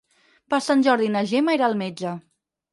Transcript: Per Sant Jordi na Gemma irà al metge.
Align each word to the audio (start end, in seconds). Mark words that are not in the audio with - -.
Per 0.53 0.59
Sant 0.67 0.81
Jordi 0.87 1.11
na 1.17 1.23
Gemma 1.35 1.57
irà 1.61 1.71
al 1.71 1.79
metge. 1.85 2.19